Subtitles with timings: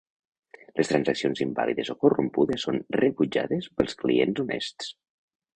[0.79, 4.93] Les transaccions invàlides o corrompudes són rebutjades pels clients honests.